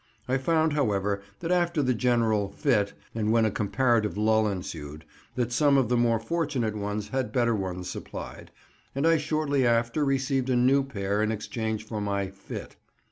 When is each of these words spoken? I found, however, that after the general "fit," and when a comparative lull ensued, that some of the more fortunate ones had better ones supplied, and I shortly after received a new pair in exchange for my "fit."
I 0.27 0.39
found, 0.39 0.73
however, 0.73 1.21
that 1.41 1.51
after 1.51 1.83
the 1.83 1.93
general 1.93 2.49
"fit," 2.53 2.93
and 3.13 3.31
when 3.31 3.45
a 3.45 3.51
comparative 3.51 4.17
lull 4.17 4.47
ensued, 4.47 5.05
that 5.35 5.51
some 5.51 5.77
of 5.77 5.89
the 5.89 5.95
more 5.95 6.19
fortunate 6.19 6.75
ones 6.75 7.09
had 7.09 7.31
better 7.31 7.53
ones 7.53 7.87
supplied, 7.91 8.49
and 8.95 9.05
I 9.05 9.17
shortly 9.17 9.63
after 9.63 10.03
received 10.03 10.49
a 10.49 10.55
new 10.55 10.83
pair 10.83 11.21
in 11.21 11.31
exchange 11.31 11.85
for 11.85 12.01
my 12.01 12.29
"fit." 12.29 12.77